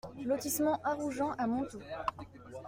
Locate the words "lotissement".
0.25-0.81